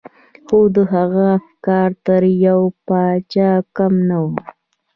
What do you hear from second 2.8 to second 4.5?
پاچا کم نه وو.